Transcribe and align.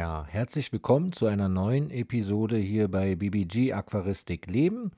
Ja, 0.00 0.24
herzlich 0.26 0.72
willkommen 0.72 1.12
zu 1.12 1.26
einer 1.26 1.50
neuen 1.50 1.90
Episode 1.90 2.56
hier 2.56 2.88
bei 2.88 3.16
BBG 3.16 3.74
Aquaristik 3.74 4.46
Leben. 4.46 4.92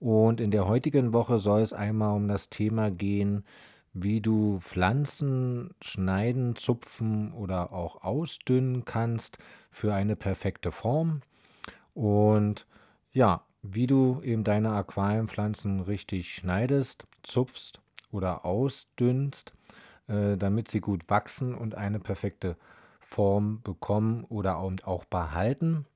Und 0.00 0.40
in 0.40 0.50
der 0.50 0.66
heutigen 0.66 1.12
Woche 1.12 1.38
soll 1.38 1.60
es 1.60 1.72
einmal 1.72 2.16
um 2.16 2.26
das 2.26 2.48
Thema 2.48 2.90
gehen, 2.90 3.44
wie 3.92 4.20
du 4.20 4.58
Pflanzen 4.58 5.70
schneiden, 5.80 6.56
zupfen 6.56 7.32
oder 7.32 7.72
auch 7.72 8.02
ausdünnen 8.02 8.84
kannst 8.84 9.38
für 9.70 9.94
eine 9.94 10.16
perfekte 10.16 10.72
Form. 10.72 11.20
Und 11.94 12.66
ja, 13.12 13.44
wie 13.62 13.86
du 13.86 14.20
eben 14.24 14.42
deine 14.42 14.72
Aquariumpflanzen 14.72 15.82
richtig 15.82 16.34
schneidest, 16.34 17.06
zupfst 17.22 17.80
oder 18.10 18.44
ausdünnst, 18.44 19.52
äh, 20.08 20.36
damit 20.36 20.68
sie 20.68 20.80
gut 20.80 21.08
wachsen 21.08 21.54
und 21.54 21.76
eine 21.76 22.00
perfekte 22.00 22.56
Form 22.56 22.81
bekommen 23.62 24.24
oder 24.24 24.56
auch 24.56 25.04
behalten. 25.04 25.86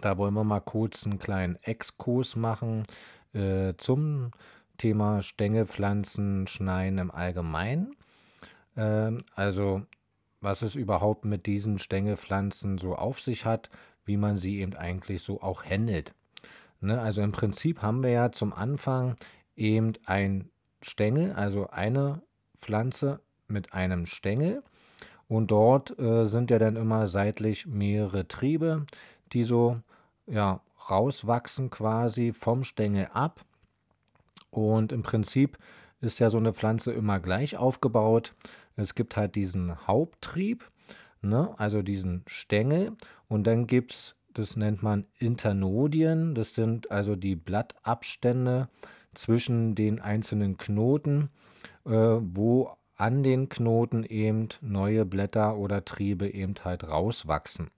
Da 0.00 0.16
wollen 0.16 0.34
wir 0.34 0.44
mal 0.44 0.60
kurz 0.60 1.04
einen 1.04 1.18
kleinen 1.18 1.56
Exkurs 1.56 2.36
machen 2.36 2.84
äh, 3.32 3.74
zum 3.76 4.30
Thema 4.78 5.22
Stängelpflanzen 5.22 6.46
schneiden 6.46 6.98
im 6.98 7.10
Allgemeinen. 7.10 7.96
Ähm, 8.76 9.24
also 9.34 9.82
was 10.40 10.62
es 10.62 10.74
überhaupt 10.74 11.24
mit 11.24 11.46
diesen 11.46 11.78
Stängelpflanzen 11.78 12.78
so 12.78 12.94
auf 12.94 13.20
sich 13.20 13.44
hat, 13.44 13.68
wie 14.04 14.16
man 14.16 14.38
sie 14.38 14.60
eben 14.60 14.74
eigentlich 14.74 15.22
so 15.22 15.42
auch 15.42 15.64
handelt. 15.64 16.14
Ne? 16.80 17.00
Also 17.00 17.22
im 17.22 17.32
Prinzip 17.32 17.82
haben 17.82 18.02
wir 18.02 18.10
ja 18.10 18.32
zum 18.32 18.52
Anfang 18.52 19.16
eben 19.54 19.92
ein 20.06 20.48
Stängel, 20.80 21.32
also 21.32 21.68
eine 21.68 22.22
Pflanze 22.60 23.20
mit 23.48 23.74
einem 23.74 24.06
Stängel. 24.06 24.62
Und 25.30 25.52
dort 25.52 25.96
äh, 25.96 26.26
sind 26.26 26.50
ja 26.50 26.58
dann 26.58 26.74
immer 26.74 27.06
seitlich 27.06 27.64
mehrere 27.64 28.26
Triebe, 28.26 28.84
die 29.32 29.44
so 29.44 29.80
ja, 30.26 30.60
rauswachsen 30.90 31.70
quasi 31.70 32.32
vom 32.32 32.64
Stängel 32.64 33.10
ab. 33.14 33.44
Und 34.50 34.90
im 34.90 35.04
Prinzip 35.04 35.56
ist 36.00 36.18
ja 36.18 36.30
so 36.30 36.38
eine 36.38 36.52
Pflanze 36.52 36.92
immer 36.92 37.20
gleich 37.20 37.56
aufgebaut. 37.56 38.34
Es 38.74 38.96
gibt 38.96 39.16
halt 39.16 39.36
diesen 39.36 39.86
Haupttrieb, 39.86 40.66
ne, 41.22 41.54
also 41.58 41.82
diesen 41.82 42.24
Stängel. 42.26 42.96
Und 43.28 43.46
dann 43.46 43.68
gibt 43.68 43.92
es, 43.92 44.16
das 44.34 44.56
nennt 44.56 44.82
man 44.82 45.06
Internodien. 45.20 46.34
Das 46.34 46.56
sind 46.56 46.90
also 46.90 47.14
die 47.14 47.36
Blattabstände 47.36 48.68
zwischen 49.14 49.76
den 49.76 50.00
einzelnen 50.00 50.56
Knoten, 50.56 51.30
äh, 51.86 51.90
wo 51.92 52.76
an 53.00 53.22
den 53.22 53.48
Knoten 53.48 54.04
eben 54.04 54.48
neue 54.60 55.06
Blätter 55.06 55.56
oder 55.56 55.86
Triebe 55.86 56.28
eben 56.28 56.54
halt 56.62 56.84
rauswachsen. 56.84 57.68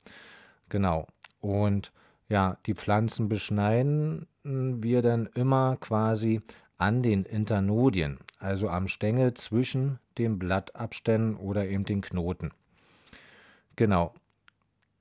Genau. 0.69 1.06
Und 1.41 1.92
ja, 2.28 2.56
die 2.67 2.75
Pflanzen 2.75 3.28
beschneiden 3.28 4.27
wir 4.43 5.00
dann 5.00 5.27
immer 5.34 5.77
quasi 5.77 6.41
an 6.77 7.05
den 7.05 7.25
Internodien, 7.25 8.19
also 8.39 8.69
am 8.69 8.89
Stängel 8.89 9.34
zwischen 9.34 10.00
den 10.19 10.41
Blattabständen 10.41 11.37
oder 11.37 11.67
eben 11.67 11.84
den 11.84 12.00
Knoten. 12.00 12.50
Genau. 13.77 14.15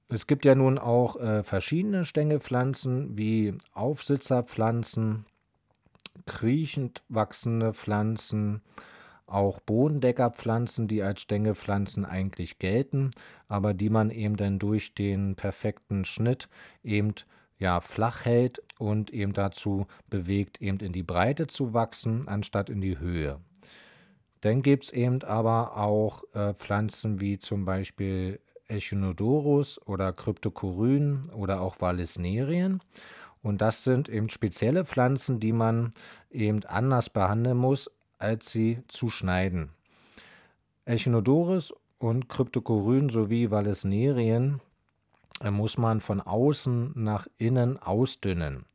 Es 0.10 0.28
gibt 0.28 0.46
ja 0.46 0.54
nun 0.54 0.78
auch 0.78 1.16
äh, 1.16 1.42
verschiedene 1.42 2.06
Stängelpflanzen 2.06 3.18
wie 3.18 3.56
Aufsitzerpflanzen, 3.74 5.26
kriechend 6.28 7.02
wachsende 7.10 7.74
Pflanzen, 7.74 8.62
auch 9.34 9.60
Bodendeckerpflanzen, 9.60 10.88
die 10.88 11.02
als 11.04 11.22
Stängelpflanzen 11.22 12.06
eigentlich 12.06 12.60
gelten, 12.60 13.12
aber 13.48 13.74
die 13.74 13.90
man 13.90 14.10
eben 14.10 14.38
dann 14.38 14.60
durch 14.60 14.94
den 14.94 15.36
perfekten 15.36 16.06
Schnitt 16.06 16.50
eben 16.84 17.14
ja 17.58 17.80
flach 17.80 18.26
hält 18.26 18.62
und 18.80 19.12
eben 19.12 19.34
dazu 19.34 19.86
bewegt, 20.10 20.62
eben 20.62 20.80
in 20.80 20.94
die 20.94 21.04
Breite 21.04 21.48
zu 21.48 21.74
wachsen, 21.74 22.28
anstatt 22.28 22.70
in 22.70 22.82
die 22.82 22.98
Höhe. 22.98 23.40
Dann 24.42 24.64
gibt 24.64 24.86
es 24.86 24.92
eben 24.92 25.22
aber 25.24 25.78
auch 25.78 26.24
äh, 26.34 26.54
Pflanzen 26.56 27.22
wie 27.22 27.38
zum 27.38 27.64
Beispiel 27.64 28.40
Echinodorus 28.68 29.80
oder 29.86 30.14
Cryptocoryn 30.14 31.30
oder 31.36 31.62
auch 31.62 31.80
Vallisnerien. 31.80 32.82
Und 33.44 33.62
das 33.62 33.84
sind 33.84 34.10
eben 34.10 34.30
spezielle 34.30 34.86
Pflanzen, 34.86 35.40
die 35.40 35.52
man 35.52 35.94
eben 36.32 36.64
anders 36.66 37.10
behandeln 37.10 37.58
muss, 37.58 37.90
als 38.22 38.52
sie 38.52 38.84
zu 38.88 39.10
schneiden. 39.10 39.70
Echinodorus 40.86 41.74
und 42.00 42.30
Cryptocoryn 42.30 43.10
sowie 43.10 43.52
Vallisnerien 43.52 44.60
äh, 45.44 45.52
muss 45.52 45.78
man 45.78 46.02
von 46.02 46.22
außen 46.22 46.94
nach 46.96 47.28
innen 47.38 47.78
ausdünnen. 47.78 48.66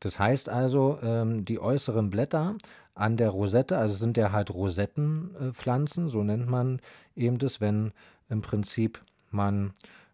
Das 0.00 0.18
heißt 0.18 0.48
also, 0.48 0.98
ähm, 1.02 1.44
die 1.44 1.60
äußeren 1.60 2.10
Blätter 2.10 2.56
an 2.94 3.16
der 3.16 3.30
Rosette, 3.30 3.78
also 3.78 3.94
sind 3.94 4.16
ja 4.16 4.32
halt 4.32 4.52
Rosettenpflanzen, 4.52 6.08
so 6.08 6.22
nennt 6.22 6.48
man 6.48 6.80
eben 7.14 7.38
das, 7.38 7.60
wenn 7.60 7.92
im 8.28 8.40
Prinzip 8.40 9.00
man 9.30 9.72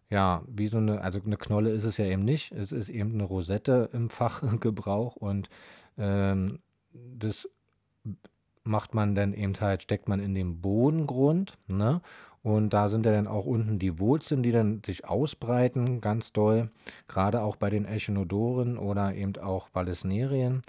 ja, 0.09 0.41
wie 0.47 0.67
so 0.67 0.77
eine, 0.77 1.01
also 1.01 1.19
eine 1.25 1.37
Knolle 1.37 1.71
ist 1.71 1.83
es 1.83 1.97
ja 1.97 2.05
eben 2.05 2.23
nicht, 2.23 2.51
es 2.53 2.71
ist 2.71 2.89
eben 2.89 3.13
eine 3.13 3.23
Rosette 3.23 3.89
im 3.91 4.09
Fachgebrauch 4.09 5.15
und 5.15 5.49
ähm, 5.97 6.59
das 6.93 7.49
macht 8.67 8.93
man 8.93 9.15
dann 9.15 9.33
eben 9.33 9.53
halt, 9.59 9.83
steckt 9.83 10.09
man 10.09 10.19
in 10.19 10.35
den 10.35 10.61
Bodengrund, 10.61 11.57
ne? 11.67 12.01
Und 12.43 12.69
da 12.69 12.87
sind 12.87 13.05
ja 13.05 13.11
dann 13.11 13.27
auch 13.27 13.45
unten 13.45 13.77
die 13.77 13.99
Wurzeln, 13.99 14.41
die 14.41 14.53
dann 14.53 14.81
sich 14.85 15.05
ausbreiten, 15.05 15.99
ganz 15.99 16.31
doll. 16.31 16.69
Gerade 17.09 17.41
auch 17.41 17.57
bei 17.57 17.69
den 17.69 17.85
Echinodoren 17.85 18.77
oder 18.77 19.13
eben 19.15 19.35
auch 19.37 19.67
Vallisnerien. 19.73 20.61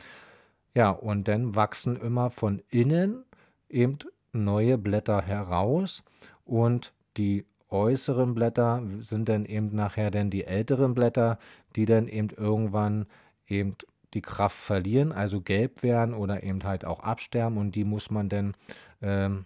Ja, 0.74 0.90
und 0.90 1.28
dann 1.28 1.54
wachsen 1.54 1.94
immer 1.96 2.30
von 2.30 2.62
innen 2.70 3.24
eben 3.68 3.98
neue 4.32 4.76
Blätter 4.76 5.22
heraus 5.22 6.02
und 6.44 6.92
die 7.16 7.44
äußeren 7.68 8.34
Blätter 8.34 8.82
sind 9.00 9.28
dann 9.28 9.44
eben 9.44 9.74
nachher 9.74 10.10
dann 10.10 10.30
die 10.30 10.44
älteren 10.44 10.94
Blätter, 10.94 11.38
die 11.76 11.84
dann 11.84 12.08
eben 12.08 12.30
irgendwann 12.30 13.06
eben 13.46 13.76
die 14.14 14.22
Kraft 14.22 14.56
verlieren, 14.56 15.12
also 15.12 15.40
gelb 15.40 15.82
werden 15.82 16.14
oder 16.14 16.42
eben 16.42 16.64
halt 16.64 16.84
auch 16.84 17.00
absterben 17.00 17.58
und 17.58 17.74
die 17.74 17.84
muss 17.84 18.10
man 18.10 18.28
dann 18.28 18.54
ähm, 19.02 19.44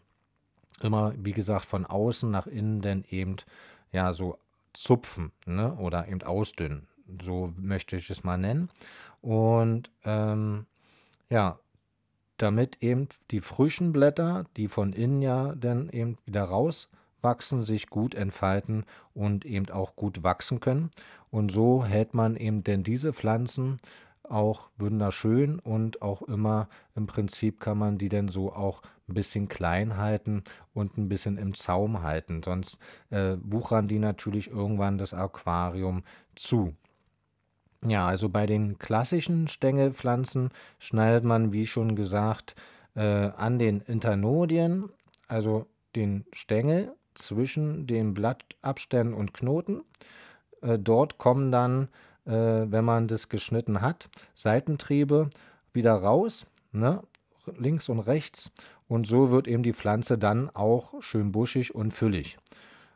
immer, 0.82 1.12
wie 1.16 1.32
gesagt, 1.32 1.66
von 1.66 1.86
außen 1.86 2.30
nach 2.30 2.46
innen 2.46 2.80
dann 2.80 3.04
eben 3.10 3.36
ja 3.92 4.12
so 4.14 4.38
zupfen 4.72 5.32
ne? 5.46 5.74
oder 5.76 6.08
eben 6.08 6.22
ausdünnen. 6.22 6.86
So 7.22 7.52
möchte 7.56 7.96
ich 7.96 8.08
es 8.10 8.24
mal 8.24 8.38
nennen. 8.38 8.70
Und 9.20 9.90
ähm, 10.04 10.66
ja, 11.28 11.58
damit 12.38 12.82
eben 12.82 13.08
die 13.30 13.40
frischen 13.40 13.92
Blätter, 13.92 14.44
die 14.56 14.68
von 14.68 14.92
innen 14.92 15.22
ja 15.22 15.54
dann 15.54 15.88
eben 15.90 16.18
wieder 16.24 16.44
rauswachsen, 16.44 17.64
sich 17.64 17.88
gut 17.88 18.14
entfalten 18.14 18.84
und 19.14 19.44
eben 19.44 19.68
auch 19.70 19.94
gut 19.94 20.22
wachsen 20.22 20.60
können. 20.60 20.90
Und 21.30 21.52
so 21.52 21.84
hält 21.84 22.14
man 22.14 22.36
eben 22.36 22.64
denn 22.64 22.82
diese 22.82 23.12
Pflanzen 23.12 23.76
auch 24.32 24.70
wunderschön 24.78 25.58
und 25.58 26.02
auch 26.02 26.22
immer 26.22 26.68
im 26.96 27.06
Prinzip 27.06 27.60
kann 27.60 27.78
man 27.78 27.98
die 27.98 28.08
dann 28.08 28.28
so 28.28 28.52
auch 28.52 28.82
ein 29.08 29.14
bisschen 29.14 29.48
klein 29.48 29.96
halten 29.96 30.42
und 30.72 30.96
ein 30.96 31.08
bisschen 31.08 31.36
im 31.36 31.54
Zaum 31.54 32.02
halten. 32.02 32.42
Sonst 32.42 32.78
äh, 33.10 33.36
wuchern 33.42 33.88
die 33.88 33.98
natürlich 33.98 34.50
irgendwann 34.50 34.98
das 34.98 35.12
Aquarium 35.12 36.02
zu. 36.34 36.74
Ja, 37.84 38.06
also 38.06 38.28
bei 38.28 38.46
den 38.46 38.78
klassischen 38.78 39.48
Stängelpflanzen 39.48 40.50
schneidet 40.78 41.24
man, 41.24 41.52
wie 41.52 41.66
schon 41.66 41.96
gesagt, 41.96 42.54
äh, 42.94 43.00
an 43.00 43.58
den 43.58 43.80
Internodien, 43.80 44.90
also 45.28 45.66
den 45.96 46.24
Stängel 46.32 46.94
zwischen 47.14 47.86
den 47.86 48.14
Blattabständen 48.14 49.14
und 49.14 49.34
Knoten. 49.34 49.82
Äh, 50.62 50.78
dort 50.78 51.18
kommen 51.18 51.50
dann 51.50 51.88
äh, 52.26 52.32
wenn 52.32 52.84
man 52.84 53.08
das 53.08 53.28
geschnitten 53.28 53.80
hat, 53.80 54.08
Seitentriebe 54.34 55.30
wieder 55.72 55.94
raus, 55.94 56.46
ne? 56.72 57.02
links 57.56 57.88
und 57.88 58.00
rechts. 58.00 58.50
Und 58.88 59.06
so 59.06 59.30
wird 59.30 59.48
eben 59.48 59.62
die 59.62 59.72
Pflanze 59.72 60.18
dann 60.18 60.50
auch 60.50 61.02
schön 61.02 61.32
buschig 61.32 61.74
und 61.74 61.92
füllig. 61.92 62.38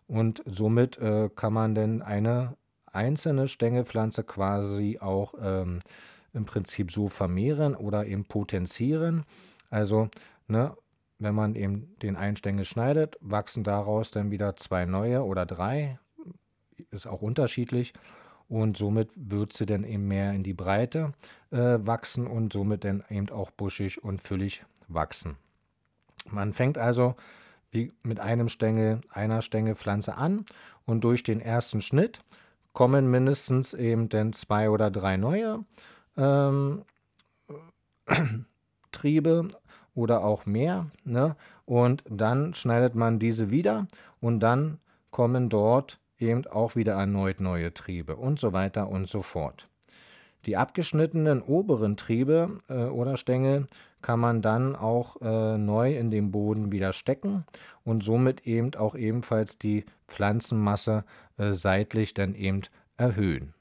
Und 0.06 0.42
somit 0.46 0.98
äh, 0.98 1.30
kann 1.34 1.52
man 1.52 1.74
dann 1.74 2.02
eine 2.02 2.56
einzelne 2.92 3.48
Stängelpflanze 3.48 4.24
quasi 4.24 4.98
auch 5.00 5.34
ähm, 5.40 5.80
im 6.32 6.44
Prinzip 6.44 6.92
so 6.92 7.08
vermehren 7.08 7.74
oder 7.74 8.06
eben 8.06 8.24
potenzieren. 8.24 9.24
Also, 9.70 10.08
ne, 10.46 10.76
wenn 11.18 11.34
man 11.34 11.54
eben 11.54 11.96
den 12.02 12.16
einen 12.16 12.36
Stängel 12.36 12.64
schneidet, 12.64 13.16
wachsen 13.20 13.64
daraus 13.64 14.10
dann 14.10 14.30
wieder 14.30 14.56
zwei 14.56 14.84
neue 14.84 15.24
oder 15.24 15.46
drei. 15.46 15.98
Ist 16.90 17.06
auch 17.06 17.22
unterschiedlich 17.22 17.94
und 18.48 18.76
somit 18.76 19.10
wird 19.16 19.52
sie 19.52 19.66
dann 19.66 19.84
eben 19.84 20.06
mehr 20.06 20.32
in 20.32 20.42
die 20.42 20.54
Breite 20.54 21.12
äh, 21.50 21.78
wachsen 21.80 22.26
und 22.26 22.52
somit 22.52 22.84
dann 22.84 23.02
eben 23.10 23.28
auch 23.30 23.50
buschig 23.50 24.02
und 24.02 24.20
füllig 24.20 24.64
wachsen. 24.88 25.36
Man 26.30 26.52
fängt 26.52 26.78
also, 26.78 27.14
mit 28.02 28.20
einem 28.20 28.48
Stängel, 28.48 29.00
einer 29.10 29.42
Stängelpflanze 29.42 30.16
an 30.16 30.44
und 30.86 31.04
durch 31.04 31.22
den 31.22 31.40
ersten 31.40 31.82
Schnitt 31.82 32.20
kommen 32.72 33.10
mindestens 33.10 33.74
eben 33.74 34.08
dann 34.08 34.32
zwei 34.32 34.70
oder 34.70 34.90
drei 34.90 35.16
neue 35.16 35.64
ähm, 36.16 36.82
Triebe 38.92 39.48
oder 39.94 40.24
auch 40.24 40.46
mehr. 40.46 40.86
Ne? 41.04 41.36
Und 41.64 42.04
dann 42.08 42.54
schneidet 42.54 42.94
man 42.94 43.18
diese 43.18 43.50
wieder 43.50 43.86
und 44.20 44.40
dann 44.40 44.78
kommen 45.10 45.48
dort 45.48 45.98
eben 46.18 46.46
auch 46.46 46.76
wieder 46.76 46.94
erneut 46.94 47.40
neue 47.40 47.72
Triebe 47.74 48.16
und 48.16 48.38
so 48.38 48.52
weiter 48.52 48.88
und 48.88 49.08
so 49.08 49.22
fort. 49.22 49.68
Die 50.46 50.56
abgeschnittenen 50.56 51.42
oberen 51.42 51.96
Triebe 51.96 52.60
äh, 52.68 52.84
oder 52.84 53.16
Stängel 53.16 53.66
kann 54.00 54.20
man 54.20 54.42
dann 54.42 54.76
auch 54.76 55.20
äh, 55.20 55.58
neu 55.58 55.96
in 55.96 56.12
den 56.12 56.30
Boden 56.30 56.70
wieder 56.70 56.92
stecken 56.92 57.44
und 57.82 58.04
somit 58.04 58.46
eben 58.46 58.74
auch 58.76 58.94
ebenfalls 58.94 59.58
die 59.58 59.84
Pflanzenmasse 60.06 61.04
äh, 61.38 61.52
seitlich 61.52 62.14
dann 62.14 62.36
eben 62.36 62.62
erhöhen. 62.96 63.54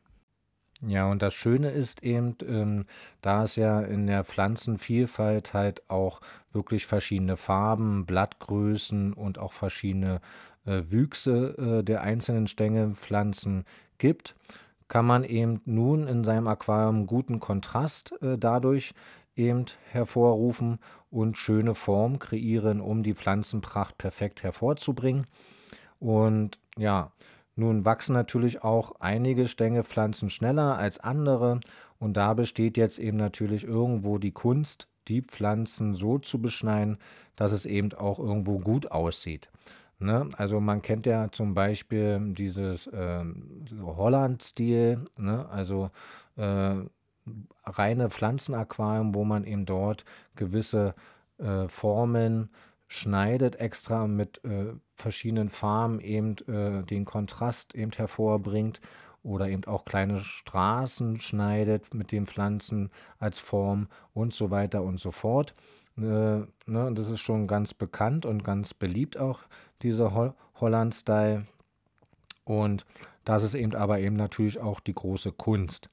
Ja, 0.82 1.10
und 1.10 1.22
das 1.22 1.34
Schöne 1.34 1.72
ist 1.72 2.04
eben, 2.04 2.36
ähm, 2.48 2.86
da 3.22 3.44
es 3.44 3.56
ja 3.56 3.82
in 3.82 4.06
der 4.06 4.24
Pflanzenvielfalt 4.24 5.54
halt 5.54 5.90
auch 5.90 6.22
wirklich 6.52 6.86
verschiedene 6.86 7.38
Farben, 7.38 8.06
Blattgrößen 8.06 9.14
und 9.14 9.40
auch 9.40 9.54
verschiedene 9.54 10.22
äh, 10.66 10.84
Wüchse 10.90 11.56
äh, 11.58 11.84
der 11.84 12.02
einzelnen 12.02 12.48
Stängelpflanzen 12.48 13.66
gibt, 13.98 14.36
kann 14.88 15.06
man 15.06 15.24
eben 15.24 15.62
nun 15.66 16.08
in 16.08 16.24
seinem 16.24 16.48
Aquarium 16.48 17.08
guten 17.08 17.40
Kontrast 17.40 18.14
äh, 18.22 18.38
dadurch 18.38 18.94
eben 19.36 19.66
hervorrufen 19.92 20.80
und 21.10 21.38
schöne 21.38 21.76
Form 21.76 22.20
kreieren, 22.20 22.82
um 22.82 23.04
die 23.04 23.14
Pflanzenpracht 23.14 23.98
perfekt 23.98 24.44
hervorzubringen. 24.44 25.28
Und 26.00 26.60
ja, 26.78 27.12
nun 27.56 27.86
wachsen 27.86 28.14
natürlich 28.14 28.64
auch 28.64 28.94
einige 29.00 29.48
Stängelpflanzen 29.48 30.30
schneller 30.30 30.78
als 30.78 31.00
andere 31.00 31.62
und 32.00 32.18
da 32.18 32.34
besteht 32.34 32.78
jetzt 32.78 33.00
eben 33.00 33.18
natürlich 33.18 33.64
irgendwo 33.64 34.18
die 34.18 34.34
Kunst, 34.34 34.88
die 35.08 35.22
Pflanzen 35.22 35.94
so 35.94 36.18
zu 36.18 36.42
beschneiden, 36.42 36.98
dass 37.36 37.52
es 37.52 37.66
eben 37.66 37.94
auch 37.94 38.20
irgendwo 38.20 38.60
gut 38.60 38.92
aussieht. 38.92 39.50
Ne? 40.00 40.30
Also 40.38 40.60
man 40.60 40.82
kennt 40.82 41.06
ja 41.06 41.32
zum 41.32 41.54
Beispiel 41.54 42.20
dieses 42.34 42.88
äh, 42.88 43.24
Holland-Stil, 43.82 45.06
ne? 45.18 45.48
also 45.50 45.90
äh, 46.36 46.76
reine 47.64 48.10
Pflanzenaquarium, 48.10 49.16
wo 49.16 49.24
man 49.24 49.46
eben 49.46 49.66
dort 49.66 50.06
gewisse 50.36 50.96
äh, 51.38 51.68
Formen 51.68 52.50
schneidet, 52.88 53.56
extra 53.56 54.08
mit 54.08 54.44
äh, 54.44 54.74
verschiedenen 54.96 55.50
Farben 55.50 56.00
eben 56.00 56.38
äh, 56.48 56.84
den 56.84 57.06
Kontrast 57.06 57.74
eben 57.74 57.92
hervorbringt 57.92 58.80
oder 59.24 59.50
eben 59.50 59.66
auch 59.66 59.86
kleine 59.86 60.20
Straßen 60.20 61.20
schneidet 61.20 61.94
mit 61.94 62.12
den 62.12 62.28
Pflanzen 62.28 62.92
als 63.18 63.40
Form 63.40 63.88
und 64.14 64.34
so 64.34 64.52
weiter 64.52 64.84
und 64.84 65.00
so 65.00 65.12
fort. 65.12 65.56
Äh, 65.98 66.02
ne, 66.02 66.48
das 66.94 67.10
ist 67.10 67.22
schon 67.22 67.48
ganz 67.48 67.74
bekannt 67.74 68.26
und 68.26 68.44
ganz 68.44 68.74
beliebt 68.74 69.18
auch, 69.18 69.40
dieser 69.82 70.14
Ho 70.14 70.34
Holland-Style. 70.60 71.46
Und 72.46 72.86
das 73.26 73.44
ist 73.44 73.56
eben 73.56 73.76
aber 73.76 74.00
eben 74.00 74.16
natürlich 74.16 74.60
auch 74.60 74.80
die 74.80 74.94
große 74.94 75.32
Kunst. 75.32 75.90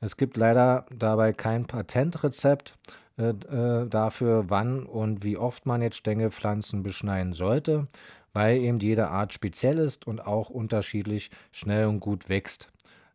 Es 0.00 0.16
gibt 0.16 0.36
leider 0.36 0.84
dabei 0.90 1.32
kein 1.32 1.66
Patentrezept, 1.66 2.76
äh, 3.16 3.30
äh, 3.30 3.88
dafür, 3.88 4.50
wann 4.50 4.84
und 4.84 5.22
wie 5.22 5.36
oft 5.36 5.66
man 5.66 5.82
jetzt 5.82 5.96
Stängelpflanzen 5.96 6.82
beschneiden 6.82 7.32
sollte, 7.32 7.86
weil 8.32 8.58
eben 8.58 8.80
jede 8.80 9.08
Art 9.08 9.32
speziell 9.32 9.78
ist 9.78 10.06
und 10.06 10.26
auch 10.26 10.50
unterschiedlich 10.50 11.30
schnell 11.52 11.86
und 11.86 12.00
gut 12.00 12.28
wächst. 12.28 12.68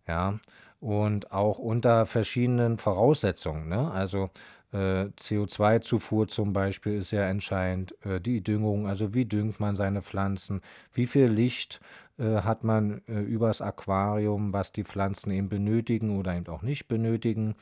Ja, 0.07 0.39
und 0.79 1.31
auch 1.31 1.59
unter 1.59 2.05
verschiedenen 2.05 2.77
Voraussetzungen. 2.77 3.67
Ne? 3.67 3.91
Also 3.91 4.29
äh, 4.71 5.05
CO2-Zufuhr 5.19 6.27
zum 6.27 6.53
Beispiel 6.53 6.97
ist 6.97 7.11
ja 7.11 7.27
entscheidend, 7.27 7.95
äh, 8.05 8.21
die 8.21 8.41
Düngung, 8.41 8.87
also 8.87 9.15
wie 9.15 9.25
düngt 9.25 9.59
man 9.59 9.75
seine 9.75 10.03
Pflanzen, 10.03 10.61
wie 10.93 11.07
viel 11.07 11.25
Licht 11.25 11.79
äh, 12.19 12.41
hat 12.41 12.63
man 12.63 12.99
übers 13.07 13.61
Aquarium, 13.61 14.53
was 14.53 14.71
die 14.71 14.83
Pflanzen 14.83 15.31
eben 15.31 15.49
benötigen 15.49 16.17
oder 16.19 16.35
eben 16.35 16.47
auch 16.47 16.61
nicht 16.61 16.87
benötigen. 16.87 17.55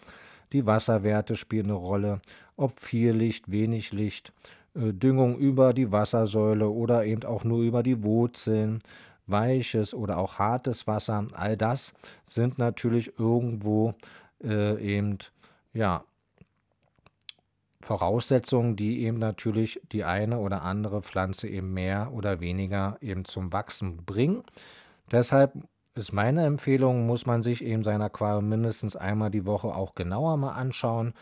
Die 0.51 0.65
Wasserwerte 0.65 1.35
spielen 1.35 1.67
eine 1.67 1.75
Rolle, 1.75 2.19
ob 2.57 2.79
viel 2.79 3.11
Licht, 3.11 3.51
wenig 3.51 3.91
Licht, 3.91 4.33
Düngung 4.73 5.37
über 5.37 5.73
die 5.73 5.91
Wassersäule 5.91 6.69
oder 6.69 7.05
eben 7.05 7.23
auch 7.23 7.43
nur 7.43 7.61
über 7.61 7.83
die 7.83 8.03
Wurzeln, 8.03 8.79
weiches 9.25 9.93
oder 9.93 10.17
auch 10.17 10.39
hartes 10.39 10.87
Wasser, 10.87 11.25
all 11.33 11.57
das 11.57 11.93
sind 12.25 12.57
natürlich 12.59 13.19
irgendwo 13.19 13.93
eben 14.41 15.17
ja 15.73 16.03
Voraussetzungen, 17.87 18.75
die 18.75 19.03
eben 19.03 19.17
natürlich 19.17 19.79
die 19.93 20.03
eine 20.03 20.39
oder 20.39 20.63
andere 20.63 21.01
Pflanze 21.01 21.47
eben 21.47 21.73
mehr 21.73 22.11
oder 22.11 22.41
weniger 22.41 22.97
eben 22.99 23.23
zum 23.23 23.53
Wachsen 23.53 24.03
bringen. 24.05 24.43
Deshalb 25.09 25.53
ist 25.95 26.11
meine 26.11 26.45
Empfehlung, 26.45 27.07
muss 27.07 27.25
man 27.25 27.43
sich 27.43 27.63
eben 27.63 27.85
sein 27.85 28.01
Aquarium 28.01 28.49
mindestens 28.49 28.97
einmal 28.97 29.31
die 29.31 29.45
Woche 29.45 29.69
auch 29.69 29.95
genauer 29.95 30.35
mal 30.35 30.51
anschauen 30.51 31.13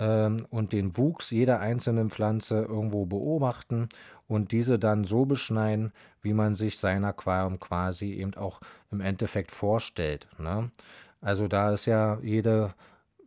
ähm, 0.00 0.44
und 0.50 0.72
den 0.72 0.96
Wuchs 0.96 1.30
jeder 1.30 1.60
einzelnen 1.60 2.10
Pflanze 2.10 2.62
irgendwo 2.62 3.06
beobachten 3.06 3.88
und 4.26 4.50
diese 4.50 4.76
dann 4.76 5.04
so 5.04 5.24
beschneiden, 5.24 5.92
wie 6.20 6.32
man 6.32 6.56
sich 6.56 6.80
sein 6.80 7.04
Aquarium 7.04 7.60
quasi 7.60 8.14
eben 8.14 8.34
auch 8.34 8.60
im 8.90 9.00
Endeffekt 9.00 9.52
vorstellt. 9.52 10.26
Ne? 10.36 10.72
Also 11.20 11.46
da 11.46 11.72
ist 11.72 11.86
ja 11.86 12.18
jede, 12.22 12.74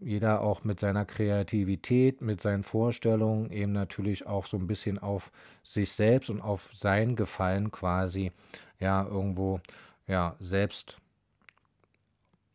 jeder 0.02 0.42
auch 0.42 0.64
mit 0.64 0.80
seiner 0.80 1.06
Kreativität, 1.06 2.22
mit 2.22 2.42
seinen 2.42 2.64
Vorstellungen 2.64 3.52
eben 3.52 3.72
natürlich 3.72 4.26
auch 4.26 4.48
so 4.48 4.58
ein 4.58 4.68
bisschen 4.68 5.00
auf 5.00 5.32
sich 5.64 5.92
selbst 5.92 6.30
und 6.30 6.42
auf 6.42 6.72
sein 6.74 7.16
Gefallen 7.16 7.72
quasi 7.72 8.32
ja 8.80 9.06
irgendwo 9.06 9.62
ja, 10.08 10.36
selbst, 10.40 10.98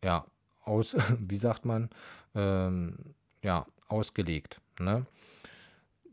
ja, 0.03 0.25
aus, 0.63 0.95
wie 1.19 1.37
sagt 1.37 1.65
man, 1.65 1.89
ähm, 2.35 2.97
ja, 3.41 3.65
ausgelegt. 3.87 4.61
Ne? 4.79 5.05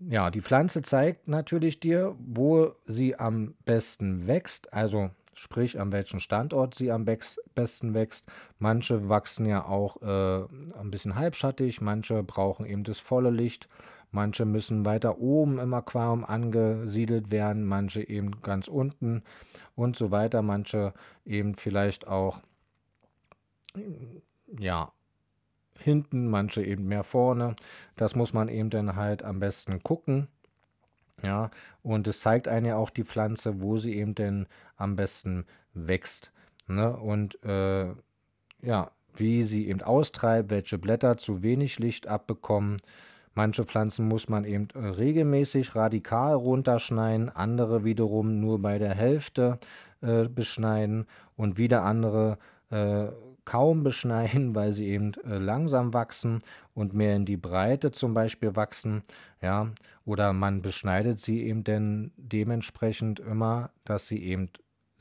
Ja, 0.01 0.31
die 0.31 0.43
Pflanze 0.43 0.83
zeigt 0.83 1.29
natürlich 1.29 1.81
dir, 1.81 2.15
wo 2.19 2.75
sie 2.87 3.17
am 3.17 3.55
besten 3.65 4.27
wächst, 4.27 4.73
also 4.73 5.11
sprich 5.35 5.81
an 5.81 5.93
welchem 5.93 6.21
Standort 6.21 6.75
sie 6.75 6.91
am 6.91 7.05
besten 7.05 7.95
wächst. 7.95 8.27
Manche 8.59 9.09
wachsen 9.09 9.47
ja 9.47 9.65
auch 9.65 10.01
äh, 10.03 10.45
ein 10.79 10.91
bisschen 10.91 11.17
halbschattig, 11.17 11.81
manche 11.81 12.23
brauchen 12.23 12.67
eben 12.67 12.85
das 12.85 13.01
volle 13.01 13.31
Licht, 13.31 13.69
manche 14.11 14.45
müssen 14.45 14.85
weiter 14.85 15.19
oben 15.19 15.59
im 15.59 15.75
Aquarium 15.75 16.25
angesiedelt 16.25 17.31
werden, 17.31 17.65
manche 17.65 18.07
eben 18.09 18.43
ganz 18.43 18.69
unten 18.69 19.23
und 19.75 19.97
so 19.97 20.11
weiter, 20.11 20.43
manche 20.43 20.93
eben 21.25 21.55
vielleicht 21.55 22.07
auch 22.07 22.41
ja 24.59 24.93
hinten, 25.79 26.29
manche 26.29 26.63
eben 26.63 26.87
mehr 26.87 27.05
vorne. 27.05 27.57
Das 27.97 28.15
muss 28.15 28.33
man 28.33 28.49
eben 28.49 28.71
dann 28.71 28.97
halt 28.97 29.23
am 29.23 29.41
besten 29.41 29.83
gucken. 29.83 30.29
Ja, 31.23 31.51
und 31.83 32.09
es 32.09 32.21
zeigt 32.21 32.49
einem 32.49 32.67
ja 32.67 32.77
auch 32.77 32.91
die 32.91 33.05
Pflanze, 33.05 33.61
wo 33.61 33.77
sie 33.77 33.95
eben 33.97 34.15
denn 34.15 34.47
am 34.77 34.97
besten 34.97 35.47
wächst. 35.73 36.33
Ne? 36.67 36.97
Und 36.97 37.43
äh, 37.45 37.93
ja, 38.63 38.91
wie 39.15 39.43
sie 39.43 39.69
eben 39.69 39.83
austreibt, 39.83 40.51
welche 40.51 40.79
Blätter 40.79 41.17
zu 41.17 41.43
wenig 41.43 41.79
Licht 41.79 42.09
abbekommen. 42.09 42.79
Manche 43.35 43.65
Pflanzen 43.65 44.07
muss 44.07 44.29
man 44.29 44.45
eben 44.45 44.69
äh, 44.75 44.79
regelmäßig 44.79 45.75
radikal 45.75 46.35
runterschneiden, 46.35 47.29
andere 47.29 47.85
wiederum 47.85 48.41
nur 48.41 48.61
bei 48.61 48.79
der 48.79 48.95
Hälfte 48.95 49.59
äh, 50.01 50.29
beschneiden 50.29 51.07
und 51.37 51.59
wieder 51.59 51.83
andere 51.83 52.39
äh, 52.71 53.07
kaum 53.45 53.83
beschneiden, 53.83 54.55
weil 54.55 54.73
sie 54.73 54.89
eben 54.89 55.15
äh, 55.25 55.39
langsam 55.39 55.95
wachsen 55.95 56.41
und 56.75 56.95
mehr 56.95 57.17
in 57.17 57.25
die 57.25 57.37
Breite 57.37 57.93
zum 57.93 58.15
Beispiel 58.15 58.57
wachsen. 58.57 59.03
Ja, 59.41 59.71
oder 60.05 60.33
man 60.33 60.63
beschneidet 60.63 61.21
sie 61.21 61.43
eben 61.45 61.65
denn 61.65 62.13
dementsprechend 62.17 63.21
immer, 63.21 63.71
dass 63.85 64.09
sie 64.09 64.23
eben 64.23 64.51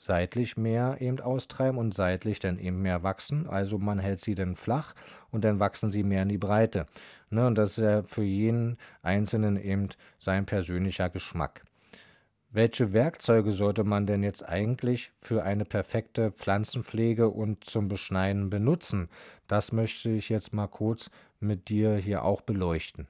seitlich 0.03 0.57
mehr 0.57 0.97
eben 0.99 1.21
austreiben 1.21 1.77
und 1.77 1.93
seitlich 1.93 2.39
dann 2.39 2.59
eben 2.59 2.81
mehr 2.81 3.03
wachsen. 3.03 3.47
Also 3.47 3.77
man 3.77 3.99
hält 3.99 4.19
sie 4.19 4.35
dann 4.35 4.55
flach 4.57 4.93
und 5.31 5.45
dann 5.45 5.59
wachsen 5.59 5.91
sie 5.91 6.03
mehr 6.03 6.23
in 6.23 6.29
die 6.29 6.37
Breite. 6.37 6.85
Ne, 7.29 7.47
und 7.47 7.57
das 7.57 7.77
ist 7.77 7.83
ja 7.83 8.03
für 8.03 8.23
jeden 8.23 8.77
Einzelnen 9.01 9.55
eben 9.55 9.87
sein 10.19 10.45
persönlicher 10.45 11.09
Geschmack. 11.09 11.63
Welche 12.55 12.93
Werkzeuge 12.93 13.51
sollte 13.51 13.83
man 13.83 14.05
denn 14.05 14.21
jetzt 14.21 14.47
eigentlich 14.47 15.11
für 15.17 15.43
eine 15.43 15.65
perfekte 15.65 16.31
Pflanzenpflege 16.31 17.27
und 17.29 17.63
zum 17.63 17.87
Beschneiden 17.87 18.51
benutzen? 18.51 19.09
Das 19.47 19.71
möchte 19.71 20.11
ich 20.11 20.29
jetzt 20.29 20.53
mal 20.53 20.67
kurz 20.67 21.09
mit 21.39 21.69
dir 21.69 21.95
hier 21.95 22.23
auch 22.23 22.41
beleuchten. 22.41 23.07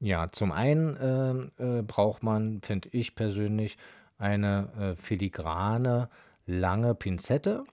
Ja, 0.00 0.30
zum 0.32 0.52
einen 0.52 1.50
äh, 1.58 1.78
äh, 1.78 1.82
braucht 1.82 2.22
man, 2.22 2.60
finde 2.60 2.90
ich 2.92 3.14
persönlich, 3.14 3.78
eine 4.18 4.68
äh, 4.78 4.96
filigrane, 4.96 6.10
lange 6.44 6.94
Pinzette, 6.94 7.64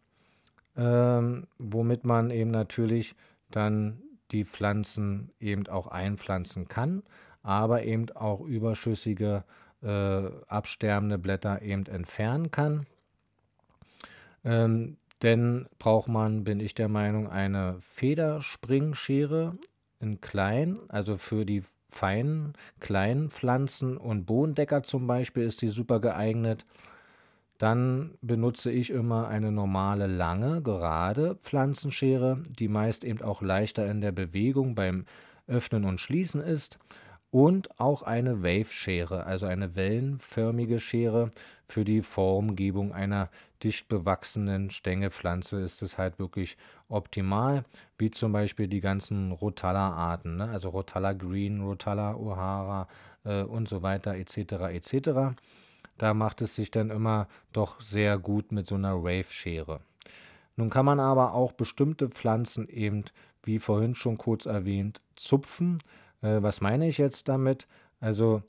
ähm, 0.77 1.47
womit 1.57 2.05
man 2.05 2.31
eben 2.31 2.51
natürlich 2.51 3.15
dann 3.51 4.01
die 4.31 4.45
Pflanzen 4.45 5.33
eben 5.41 5.67
auch 5.67 5.87
einpflanzen 5.87 6.69
kann, 6.69 7.03
aber 7.43 7.83
eben 7.83 8.09
auch 8.11 8.39
überschüssige, 8.39 9.43
äh, 9.43 9.68
absterbende 9.87 11.17
Blätter 11.17 11.61
eben 11.61 11.85
entfernen 11.85 12.51
kann. 12.51 12.85
Ähm, 14.43 14.97
denn 15.21 15.67
braucht 15.79 16.07
man, 16.07 16.43
bin 16.43 16.59
ich 16.59 16.73
der 16.73 16.87
Meinung, 16.87 17.29
eine 17.29 17.77
Federspringschere 17.81 19.57
in 19.99 20.21
klein, 20.21 20.77
also 20.87 21.17
für 21.17 21.45
die 21.45 21.63
feinen, 21.89 22.53
kleinen 22.79 23.29
Pflanzen 23.29 23.97
und 23.97 24.25
Bodendecker 24.25 24.83
zum 24.83 25.07
Beispiel 25.07 25.43
ist 25.43 25.61
die 25.61 25.69
super 25.69 25.99
geeignet. 25.99 26.63
Dann 27.57 28.11
benutze 28.21 28.71
ich 28.71 28.89
immer 28.89 29.27
eine 29.27 29.51
normale, 29.51 30.07
lange, 30.07 30.61
gerade 30.61 31.35
Pflanzenschere, 31.35 32.41
die 32.47 32.69
meist 32.69 33.03
eben 33.03 33.21
auch 33.21 33.41
leichter 33.41 33.85
in 33.87 33.99
der 33.99 34.13
Bewegung 34.13 34.75
beim 34.75 35.05
Öffnen 35.47 35.83
und 35.83 35.99
Schließen 35.99 36.41
ist. 36.41 36.79
Und 37.31 37.79
auch 37.79 38.01
eine 38.01 38.41
Wave-Schere, 38.41 39.25
also 39.25 39.45
eine 39.45 39.75
wellenförmige 39.75 40.79
Schere 40.79 41.29
für 41.67 41.85
die 41.85 42.01
Formgebung 42.01 42.91
einer 42.91 43.29
dicht 43.61 43.87
bewachsenen 43.87 44.71
Stängelpflanze 44.71 45.59
ist 45.59 45.81
es 45.83 45.97
halt 45.97 46.17
wirklich 46.17 46.57
optimal, 46.87 47.65
wie 47.97 48.09
zum 48.09 48.31
Beispiel 48.31 48.67
die 48.67 48.81
ganzen 48.81 49.31
Rotalla-Arten, 49.31 50.37
ne? 50.37 50.49
also 50.49 50.69
Rotalla 50.69 51.13
Green, 51.13 51.61
Rotalla 51.61 52.13
O'Hara 52.13 52.87
äh, 53.25 53.43
und 53.43 53.69
so 53.69 53.83
weiter 53.83 54.15
etc. 54.15 54.53
etc. 54.71 55.37
Da 55.97 56.13
macht 56.13 56.41
es 56.41 56.55
sich 56.55 56.71
dann 56.71 56.89
immer 56.89 57.27
doch 57.51 57.81
sehr 57.81 58.17
gut 58.17 58.51
mit 58.51 58.65
so 58.65 58.75
einer 58.75 59.03
Wave-Schere. 59.03 59.81
Nun 60.55 60.69
kann 60.69 60.85
man 60.85 60.99
aber 60.99 61.33
auch 61.33 61.51
bestimmte 61.51 62.09
Pflanzen 62.09 62.67
eben, 62.69 63.05
wie 63.43 63.59
vorhin 63.59 63.95
schon 63.95 64.17
kurz 64.17 64.45
erwähnt, 64.45 65.01
zupfen. 65.15 65.77
Äh, 66.21 66.41
was 66.41 66.61
meine 66.61 66.87
ich 66.87 66.97
jetzt 66.97 67.27
damit? 67.27 67.67
Also 67.99 68.43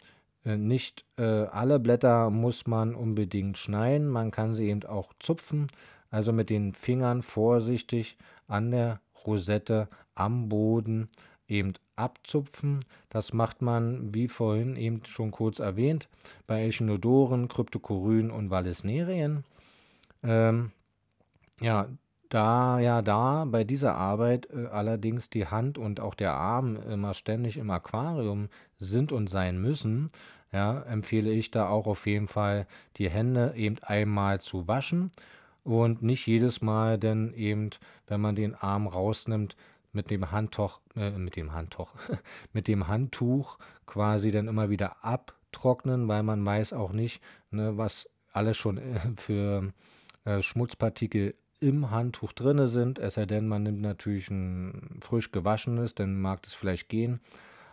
äh, 0.45 0.57
nicht 0.57 1.05
äh, 1.17 1.23
alle 1.23 1.79
Blätter 1.79 2.31
muss 2.31 2.67
man 2.67 2.95
unbedingt 2.95 3.59
schneiden, 3.59 4.09
man 4.09 4.31
kann 4.31 4.55
sie 4.55 4.69
eben 4.69 4.85
auch 4.85 5.12
zupfen, 5.19 5.67
also 6.11 6.33
mit 6.33 6.50
den 6.50 6.73
Fingern 6.73 7.23
vorsichtig 7.23 8.17
an 8.47 8.71
der 8.71 9.00
Rosette 9.27 9.89
am 10.15 10.49
Boden 10.49 11.09
eben 11.47 11.75
abzupfen. 11.97 12.85
Das 13.11 13.33
macht 13.33 13.61
man, 13.61 14.15
wie 14.15 14.29
vorhin 14.29 14.77
eben 14.77 15.05
schon 15.05 15.31
kurz 15.31 15.59
erwähnt, 15.59 16.09
bei 16.47 16.65
Echinodoren, 16.65 17.49
Kryptokoryn 17.49 18.31
und 18.31 18.50
Vallisnerien. 18.50 19.45
Ähm, 20.23 20.73
ja, 21.61 21.89
da 22.30 22.80
ja 22.80 23.02
da 23.02 23.44
bei 23.44 23.64
dieser 23.64 23.96
Arbeit 23.96 24.49
äh, 24.50 24.66
allerdings 24.66 25.28
die 25.28 25.46
Hand 25.46 25.76
und 25.76 26.00
auch 26.00 26.14
der 26.14 26.32
Arm 26.34 26.76
immer 26.76 27.12
ständig 27.12 27.58
im 27.58 27.70
Aquarium 27.70 28.49
sind 28.78 29.12
und 29.12 29.28
sein 29.28 29.60
müssen, 29.60 30.10
ja, 30.52 30.80
empfehle 30.82 31.30
ich 31.30 31.50
da 31.50 31.68
auch 31.68 31.87
auf 31.87 32.06
jeden 32.06 32.26
Fall 32.26 32.66
die 32.96 33.10
Hände 33.10 33.52
eben 33.56 33.76
einmal 33.82 34.40
zu 34.40 34.66
waschen 34.66 35.10
und 35.64 36.02
nicht 36.02 36.26
jedes 36.26 36.62
Mal 36.62 36.99
denn 36.99 37.34
eben, 37.34 37.70
wenn 38.06 38.20
man 38.20 38.34
den 38.34 38.54
Arm 38.54 38.87
rausnimmt, 38.87 39.56
mit 39.92 40.10
dem 40.10 40.30
Handtuch, 40.30 40.80
äh, 40.96 41.10
mit 41.10 41.37
dem 41.37 41.52
Handtuch, 41.52 41.92
mit 42.52 42.68
dem 42.68 42.87
Handtuch 42.88 43.58
quasi 43.87 44.30
dann 44.30 44.49
immer 44.49 44.70
wieder 44.70 45.04
abtrocknen, 45.04 46.08
weil 46.08 46.22
man 46.22 46.44
weiß 46.44 46.72
auch 46.72 46.92
nicht, 46.92 47.20
ne, 47.50 47.76
was 47.76 48.08
alles 48.32 48.56
schon 48.56 48.78
äh, 48.78 49.00
für 49.16 49.72
äh, 50.25 50.42
Schmutzpartikel 50.42 51.34
im 51.61 51.90
Handtuch 51.90 52.33
drinne 52.33 52.67
sind, 52.67 52.99
es 52.99 53.14
sei 53.14 53.26
denn, 53.26 53.47
man 53.47 53.62
nimmt 53.62 53.81
natürlich 53.81 54.31
ein 54.31 54.99
frisch 55.00 55.31
gewaschenes, 55.31 55.95
dann 55.95 56.21
mag 56.21 56.40
es 56.45 56.55
vielleicht 56.55 56.88
gehen, 56.88 57.21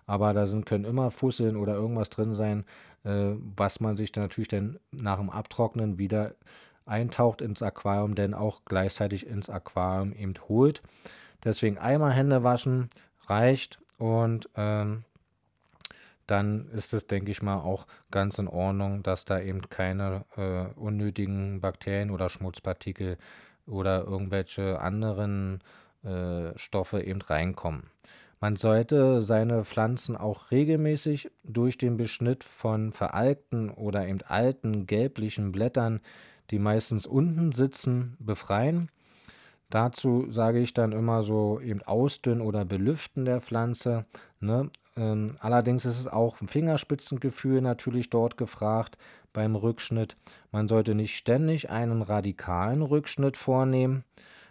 aber 0.05 0.33
da 0.33 0.45
sind, 0.45 0.65
können 0.65 0.85
immer 0.85 1.11
Fusseln 1.11 1.55
oder 1.55 1.73
irgendwas 1.75 2.09
drin 2.09 2.35
sein, 2.35 2.65
äh, 3.03 3.31
was 3.55 3.79
man 3.79 3.97
sich 3.97 4.11
dann 4.11 4.25
natürlich 4.25 4.49
dann 4.49 4.79
nach 4.91 5.17
dem 5.17 5.29
Abtrocknen 5.29 5.97
wieder 5.97 6.35
eintaucht 6.85 7.41
ins 7.41 7.61
Aquarium, 7.61 8.15
denn 8.15 8.33
auch 8.33 8.61
gleichzeitig 8.65 9.27
ins 9.27 9.49
Aquarium 9.49 10.13
eben 10.13 10.33
holt. 10.47 10.81
Deswegen 11.43 11.77
einmal 11.77 12.13
Hände 12.13 12.43
waschen 12.43 12.89
reicht 13.27 13.79
und 13.97 14.49
ähm, 14.55 15.03
dann 16.27 16.69
ist 16.71 16.93
es, 16.93 17.07
denke 17.07 17.31
ich 17.31 17.41
mal, 17.41 17.57
auch 17.57 17.87
ganz 18.11 18.37
in 18.37 18.49
Ordnung, 18.49 19.01
dass 19.01 19.23
da 19.23 19.39
eben 19.39 19.69
keine 19.69 20.25
äh, 20.35 20.65
unnötigen 20.77 21.61
Bakterien 21.61 22.11
oder 22.11 22.29
Schmutzpartikel 22.29 23.17
oder 23.67 24.05
irgendwelche 24.05 24.79
anderen 24.79 25.61
äh, 26.03 26.57
Stoffe 26.57 27.01
eben 27.03 27.21
reinkommen. 27.21 27.83
Man 28.39 28.55
sollte 28.55 29.23
seine 29.23 29.65
Pflanzen 29.65 30.15
auch 30.15 30.51
regelmäßig 30.51 31.31
durch 31.43 31.77
den 31.77 31.97
Beschnitt 31.97 32.43
von 32.43 32.91
veralkten 32.91 33.71
oder 33.71 34.07
eben 34.07 34.21
alten 34.21 34.85
gelblichen 34.85 35.51
Blättern, 35.51 36.01
die 36.51 36.59
meistens 36.59 37.07
unten 37.07 37.51
sitzen, 37.51 38.15
befreien. 38.19 38.89
Dazu 39.69 40.27
sage 40.29 40.59
ich 40.59 40.73
dann 40.73 40.91
immer 40.91 41.23
so 41.23 41.59
eben 41.59 41.81
ausdünnen 41.81 42.41
oder 42.41 42.63
belüften 42.63 43.25
der 43.25 43.41
Pflanze. 43.41 44.05
Ne? 44.39 44.69
Ähm, 44.97 45.37
allerdings 45.39 45.85
ist 45.85 45.99
es 45.99 46.07
auch 46.07 46.41
ein 46.41 46.47
Fingerspitzengefühl 46.47 47.61
natürlich 47.61 48.09
dort 48.09 48.37
gefragt 48.37 48.97
beim 49.31 49.55
Rückschnitt. 49.55 50.17
Man 50.51 50.67
sollte 50.67 50.95
nicht 50.95 51.15
ständig 51.15 51.69
einen 51.69 52.01
radikalen 52.01 52.81
Rückschnitt 52.81 53.37
vornehmen. 53.37 54.03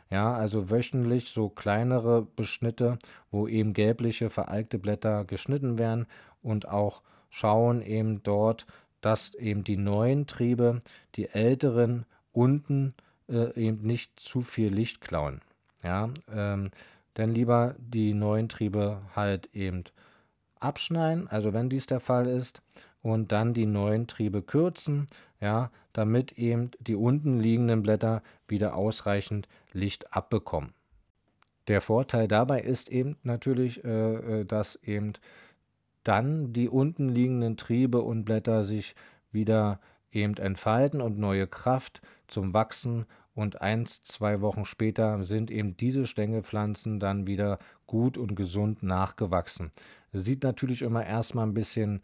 Ja, 0.08 0.34
also 0.34 0.70
wöchentlich 0.70 1.30
so 1.30 1.48
kleinere 1.48 2.22
Beschnitte, 2.22 2.98
wo 3.32 3.48
eben 3.48 3.72
gelbliche, 3.72 4.30
veralkte 4.30 4.78
Blätter 4.78 5.24
geschnitten 5.24 5.78
werden 5.78 6.06
und 6.42 6.68
auch 6.68 7.02
schauen 7.28 7.82
eben 7.82 8.22
dort, 8.22 8.66
dass 9.00 9.34
eben 9.34 9.64
die 9.64 9.76
neuen 9.76 10.28
Triebe, 10.28 10.80
die 11.16 11.28
älteren 11.28 12.06
unten 12.30 12.94
äh, 13.28 13.52
eben 13.60 13.84
nicht 13.84 14.20
zu 14.20 14.42
viel 14.42 14.72
Licht 14.72 15.00
klauen. 15.00 15.40
Ja, 15.82 16.10
ähm, 16.32 16.70
denn 17.16 17.30
lieber 17.34 17.74
die 17.78 18.14
neuen 18.14 18.48
Triebe 18.48 19.00
halt 19.14 19.48
eben 19.54 19.84
abschneiden, 20.60 21.28
also 21.28 21.52
wenn 21.52 21.68
dies 21.68 21.86
der 21.86 22.00
Fall 22.00 22.26
ist, 22.26 22.62
und 23.02 23.30
dann 23.30 23.54
die 23.54 23.66
neuen 23.66 24.08
Triebe 24.08 24.42
kürzen, 24.42 25.06
ja, 25.40 25.70
damit 25.92 26.32
eben 26.32 26.72
die 26.80 26.96
unten 26.96 27.38
liegenden 27.38 27.82
Blätter 27.82 28.22
wieder 28.48 28.74
ausreichend 28.74 29.48
Licht 29.72 30.12
abbekommen. 30.12 30.72
Der 31.68 31.80
Vorteil 31.80 32.26
dabei 32.26 32.60
ist 32.60 32.88
eben 32.88 33.16
natürlich, 33.22 33.84
äh, 33.84 34.40
äh 34.40 34.44
dass 34.44 34.76
eben 34.82 35.12
dann 36.02 36.52
die 36.52 36.68
unten 36.68 37.08
liegenden 37.08 37.56
Triebe 37.56 38.00
und 38.00 38.24
Blätter 38.24 38.64
sich 38.64 38.94
wieder 39.32 39.80
eben 40.12 40.36
entfalten 40.36 41.00
und 41.00 41.18
neue 41.18 41.46
Kraft 41.46 42.00
zum 42.28 42.54
Wachsen 42.54 43.06
und 43.34 43.60
eins, 43.60 44.02
zwei 44.02 44.40
Wochen 44.40 44.64
später 44.64 45.22
sind 45.24 45.50
eben 45.50 45.76
diese 45.76 46.06
Stängelpflanzen 46.06 46.98
dann 46.98 47.26
wieder 47.26 47.58
gut 47.86 48.16
und 48.16 48.34
gesund 48.34 48.82
nachgewachsen. 48.82 49.70
Sieht 50.20 50.42
natürlich 50.42 50.82
immer 50.82 51.04
erstmal 51.04 51.46
ein 51.46 51.54
bisschen 51.54 52.02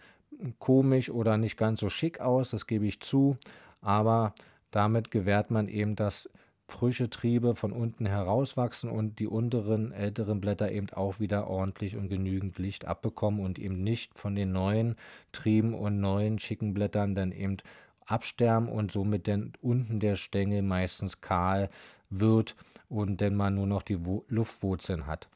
komisch 0.58 1.10
oder 1.10 1.36
nicht 1.36 1.56
ganz 1.56 1.80
so 1.80 1.88
schick 1.88 2.20
aus, 2.20 2.50
das 2.50 2.66
gebe 2.66 2.86
ich 2.86 3.00
zu, 3.00 3.36
aber 3.80 4.34
damit 4.70 5.10
gewährt 5.10 5.50
man 5.50 5.68
eben, 5.68 5.96
dass 5.96 6.28
frische 6.66 7.10
Triebe 7.10 7.54
von 7.54 7.72
unten 7.72 8.06
herauswachsen 8.06 8.88
und 8.90 9.18
die 9.18 9.26
unteren 9.26 9.92
älteren 9.92 10.40
Blätter 10.40 10.72
eben 10.72 10.88
auch 10.90 11.20
wieder 11.20 11.46
ordentlich 11.46 11.96
und 11.96 12.08
genügend 12.08 12.58
Licht 12.58 12.86
abbekommen 12.86 13.44
und 13.44 13.58
eben 13.58 13.82
nicht 13.82 14.16
von 14.16 14.34
den 14.34 14.52
neuen 14.52 14.96
Trieben 15.32 15.74
und 15.74 16.00
neuen 16.00 16.38
schicken 16.38 16.72
Blättern 16.72 17.14
dann 17.14 17.30
eben 17.30 17.58
absterben 18.06 18.68
und 18.68 18.90
somit 18.90 19.28
dann 19.28 19.52
unten 19.60 20.00
der 20.00 20.16
Stängel 20.16 20.62
meistens 20.62 21.20
kahl 21.20 21.68
wird 22.08 22.56
und 22.88 23.20
dann 23.20 23.36
man 23.36 23.54
nur 23.54 23.66
noch 23.66 23.82
die 23.82 23.98
Luftwurzeln 24.28 25.06
hat. 25.06 25.28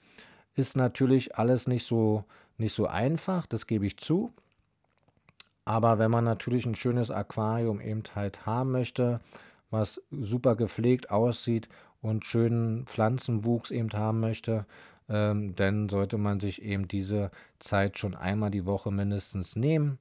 Ist 0.55 0.75
natürlich 0.75 1.37
alles 1.37 1.67
nicht 1.67 1.87
so, 1.87 2.25
nicht 2.59 2.75
so 2.75 2.87
einfach, 2.87 3.47
das 3.47 3.67
gebe 3.67 3.87
ich 3.87 3.97
zu. 3.97 4.33
Aber 5.65 5.99
wenn 5.99 6.11
man 6.11 6.25
natürlich 6.25 6.65
ein 6.67 6.77
schönes 6.77 7.11
Aquarium 7.11 7.81
eben 7.81 8.03
halt 8.15 8.47
haben 8.47 8.71
möchte, 8.71 9.21
was 9.71 10.01
super 10.11 10.55
gepflegt 10.55 11.11
aussieht 11.11 11.69
und 12.01 12.25
schönen 12.25 12.87
Pflanzenwuchs 12.87 13.71
eben 13.73 13.93
haben 13.93 14.21
möchte, 14.21 14.65
ähm, 15.09 15.55
dann 15.57 15.89
sollte 15.89 16.19
man 16.19 16.41
sich 16.41 16.63
eben 16.63 16.89
diese 16.89 17.31
Zeit 17.59 17.99
schon 17.99 18.15
einmal 18.15 18.51
die 18.51 18.65
Woche 18.65 18.91
mindestens 18.93 19.57
nehmen. 19.57 19.99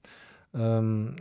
Ähm, 0.54 1.16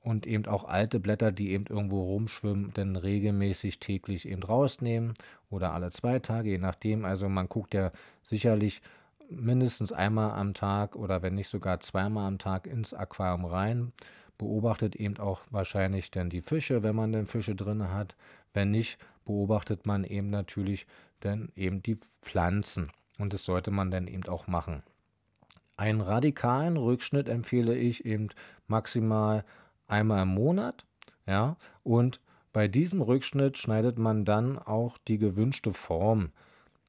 und 0.00 0.26
eben 0.26 0.46
auch 0.46 0.64
alte 0.64 1.00
Blätter, 1.00 1.32
die 1.32 1.50
eben 1.50 1.66
irgendwo 1.66 2.02
rumschwimmen, 2.02 2.72
dann 2.72 2.96
regelmäßig 2.96 3.78
täglich 3.78 4.26
eben 4.26 4.42
rausnehmen 4.42 5.12
oder 5.50 5.74
alle 5.74 5.90
zwei 5.90 6.18
Tage, 6.18 6.50
je 6.50 6.58
nachdem. 6.58 7.04
Also 7.04 7.28
man 7.28 7.48
guckt 7.48 7.74
ja 7.74 7.90
sicherlich 8.22 8.80
mindestens 9.28 9.92
einmal 9.92 10.32
am 10.32 10.54
Tag 10.54 10.96
oder 10.96 11.22
wenn 11.22 11.34
nicht 11.34 11.48
sogar 11.48 11.80
zweimal 11.80 12.26
am 12.26 12.38
Tag 12.38 12.66
ins 12.66 12.94
Aquarium 12.94 13.44
rein 13.44 13.92
beobachtet 14.38 14.96
eben 14.96 15.18
auch 15.18 15.42
wahrscheinlich 15.50 16.10
dann 16.10 16.30
die 16.30 16.40
Fische, 16.40 16.82
wenn 16.82 16.96
man 16.96 17.12
denn 17.12 17.26
Fische 17.26 17.54
drin 17.54 17.90
hat. 17.90 18.14
Wenn 18.54 18.70
nicht, 18.70 18.98
beobachtet 19.26 19.84
man 19.84 20.04
eben 20.04 20.30
natürlich 20.30 20.86
dann 21.20 21.50
eben 21.56 21.82
die 21.82 21.98
Pflanzen. 22.22 22.88
Und 23.18 23.34
das 23.34 23.44
sollte 23.44 23.72
man 23.72 23.90
dann 23.90 24.06
eben 24.06 24.26
auch 24.28 24.46
machen. 24.46 24.82
Einen 25.76 26.00
radikalen 26.00 26.76
Rückschnitt 26.76 27.28
empfehle 27.28 27.76
ich 27.76 28.04
eben 28.04 28.28
maximal 28.68 29.44
einmal 29.88 30.22
im 30.22 30.28
Monat. 30.28 30.84
Ja, 31.26 31.56
und 31.82 32.20
bei 32.52 32.68
diesem 32.68 33.02
Rückschnitt 33.02 33.58
schneidet 33.58 33.98
man 33.98 34.24
dann 34.24 34.58
auch 34.58 34.96
die 34.98 35.18
gewünschte 35.18 35.72
Form. 35.72 36.30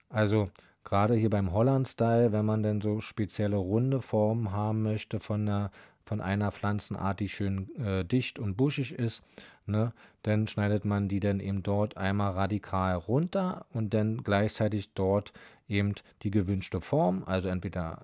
Also 0.08 0.50
gerade 0.84 1.16
hier 1.16 1.30
beim 1.30 1.52
Holland-Style, 1.52 2.32
wenn 2.32 2.46
man 2.46 2.64
denn 2.64 2.82
so 2.82 3.00
spezielle 3.02 3.58
runde 3.58 4.02
Formen 4.02 4.52
haben 4.52 4.84
möchte 4.84 5.20
von 5.20 5.42
einer, 5.42 5.72
von 6.06 6.22
einer 6.22 6.52
Pflanzenart, 6.52 7.20
die 7.20 7.30
schön 7.30 7.76
äh, 7.78 8.04
dicht 8.04 8.40
und 8.40 8.58
buschig 8.58 8.94
ist, 8.94 9.22
ne, 9.66 9.94
dann 10.24 10.48
schneidet 10.48 10.86
man 10.86 11.08
die 11.08 11.20
dann 11.20 11.40
eben 11.40 11.64
dort 11.64 11.98
einmal 11.98 12.32
radikal 12.34 12.96
runter 12.96 13.66
und 13.72 13.94
dann 13.94 14.24
gleichzeitig 14.24 14.94
dort 14.94 15.34
eben 15.68 15.94
die 16.24 16.32
gewünschte 16.32 16.82
Form, 16.82 17.24
also 17.26 17.48
entweder 17.48 18.02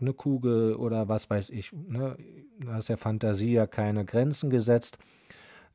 eine 0.00 0.12
Kugel 0.12 0.74
oder 0.74 1.08
was 1.08 1.28
weiß 1.28 1.50
ich, 1.50 1.72
ne, 1.72 2.16
da 2.60 2.78
ist 2.78 2.88
der 2.88 2.96
Fantasie 2.96 3.52
ja 3.52 3.66
keine 3.66 4.04
Grenzen 4.04 4.50
gesetzt 4.50 4.98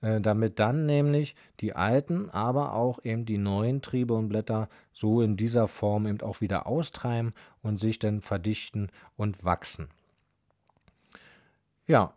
äh, 0.03 0.19
damit 0.19 0.60
dann 0.60 0.86
nämlich 0.86 1.33
die 1.62 1.74
alten, 1.75 2.29
aber 2.29 2.74
auch 2.74 3.03
eben 3.05 3.25
die 3.25 3.38
neuen 3.38 3.81
Triebe 3.81 4.13
und 4.13 4.27
Blätter 4.27 4.67
so 4.91 5.22
in 5.22 5.38
dieser 5.38 5.69
Form 5.69 6.05
eben 6.05 6.19
auch 6.22 6.41
wieder 6.41 6.67
austreiben 6.67 7.33
und 7.62 7.79
sich 7.79 8.00
dann 8.00 8.19
verdichten 8.19 8.89
und 9.15 9.45
wachsen. 9.45 9.88
Ja, 11.88 12.13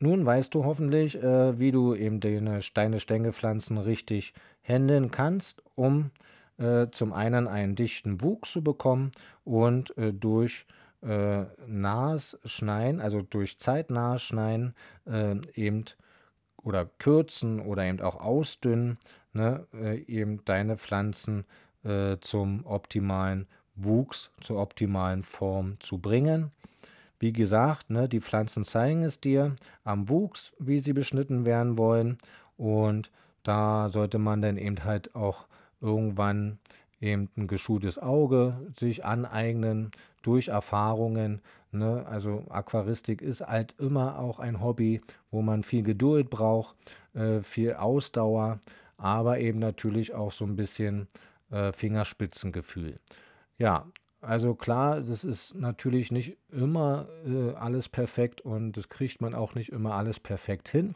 nun 0.00 0.26
weißt 0.26 0.52
du 0.54 0.64
hoffentlich, 0.64 1.22
äh, 1.22 1.58
wie 1.60 1.70
du 1.70 1.94
eben 1.94 2.18
deine 2.18 2.62
Steine-Stängel-Pflanzen 2.62 3.78
richtig 3.78 4.34
händeln 4.60 5.12
kannst, 5.12 5.62
um 5.76 6.10
äh, 6.58 6.88
zum 6.90 7.12
einen 7.12 7.46
einen 7.46 7.76
dichten 7.76 8.20
Wuchs 8.22 8.50
zu 8.50 8.64
bekommen 8.64 9.12
und 9.44 9.96
äh, 9.96 10.12
durch 10.12 10.66
äh, 11.02 11.44
nahes 11.64 12.38
Schneien, 12.44 13.00
also 13.00 13.22
durch 13.22 13.58
zeitnahes 13.60 14.22
Schneien, 14.22 14.74
äh, 15.06 15.36
eben 15.54 15.84
oder 16.68 16.84
kürzen 16.98 17.60
oder 17.60 17.84
eben 17.84 18.00
auch 18.00 18.20
ausdünnen, 18.20 18.98
ne, 19.32 19.66
äh, 19.72 20.02
eben 20.02 20.44
deine 20.44 20.76
Pflanzen 20.76 21.46
äh, 21.82 22.18
zum 22.20 22.66
optimalen 22.66 23.46
Wuchs, 23.74 24.30
zur 24.40 24.60
optimalen 24.60 25.22
Form 25.22 25.80
zu 25.80 25.98
bringen. 25.98 26.50
Wie 27.18 27.32
gesagt, 27.32 27.90
ne, 27.90 28.08
die 28.08 28.20
Pflanzen 28.20 28.64
zeigen 28.64 29.02
es 29.02 29.20
dir 29.20 29.56
am 29.82 30.08
Wuchs, 30.08 30.52
wie 30.58 30.80
sie 30.80 30.92
beschnitten 30.92 31.46
werden 31.46 31.78
wollen. 31.78 32.18
Und 32.56 33.10
da 33.42 33.88
sollte 33.88 34.18
man 34.18 34.42
dann 34.42 34.58
eben 34.58 34.84
halt 34.84 35.14
auch 35.14 35.46
irgendwann 35.80 36.58
eben 37.00 37.30
ein 37.36 37.46
geschultes 37.46 37.98
Auge 37.98 38.60
sich 38.78 39.04
aneignen 39.04 39.90
durch 40.22 40.48
Erfahrungen. 40.48 41.40
Ne? 41.72 42.04
Also 42.06 42.44
Aquaristik 42.48 43.22
ist 43.22 43.40
halt 43.40 43.74
immer 43.78 44.18
auch 44.18 44.38
ein 44.38 44.62
Hobby, 44.62 45.00
wo 45.30 45.42
man 45.42 45.62
viel 45.62 45.82
Geduld 45.82 46.30
braucht, 46.30 46.74
äh, 47.14 47.40
viel 47.40 47.74
Ausdauer, 47.74 48.58
aber 48.96 49.38
eben 49.38 49.58
natürlich 49.58 50.14
auch 50.14 50.32
so 50.32 50.44
ein 50.44 50.56
bisschen 50.56 51.08
äh, 51.50 51.72
Fingerspitzengefühl. 51.72 52.96
Ja, 53.58 53.86
also 54.20 54.54
klar, 54.54 55.00
das 55.00 55.24
ist 55.24 55.54
natürlich 55.54 56.10
nicht 56.10 56.36
immer 56.50 57.06
äh, 57.24 57.54
alles 57.54 57.88
perfekt 57.88 58.40
und 58.40 58.76
das 58.76 58.88
kriegt 58.88 59.20
man 59.20 59.34
auch 59.34 59.54
nicht 59.54 59.70
immer 59.70 59.94
alles 59.94 60.18
perfekt 60.18 60.68
hin, 60.68 60.94